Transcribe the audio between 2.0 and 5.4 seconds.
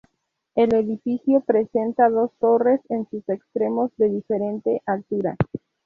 dos torres en sus extremos de diferente altura.